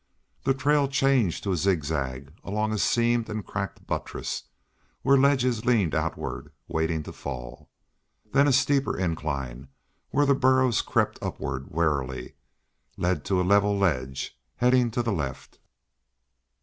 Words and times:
The 0.45 0.55
trail 0.55 0.87
changed 0.87 1.43
to 1.43 1.51
a 1.51 1.55
zigzag 1.55 2.33
along 2.43 2.71
a 2.73 2.79
seamed 2.79 3.29
and 3.29 3.45
cracked 3.45 3.85
buttress 3.85 4.45
where 5.03 5.15
ledges 5.15 5.63
leaned 5.63 5.93
outward 5.93 6.51
waiting 6.67 7.03
to 7.03 7.13
fall. 7.13 7.69
Then 8.31 8.47
a 8.47 8.51
steeper 8.51 8.97
incline, 8.97 9.67
where 10.09 10.25
the 10.25 10.33
burros 10.33 10.81
crept 10.81 11.19
upward 11.21 11.69
warily, 11.69 12.33
led 12.97 13.23
to 13.25 13.39
a 13.39 13.43
level 13.45 13.77
ledge 13.77 14.35
heading 14.55 14.89
to 14.89 15.03
the 15.03 15.13
left. 15.13 15.59